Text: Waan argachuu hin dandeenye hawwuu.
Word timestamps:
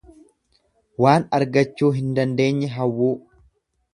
Waan 1.05 1.27
argachuu 1.39 1.91
hin 1.99 2.09
dandeenye 2.21 2.73
hawwuu. 2.79 3.13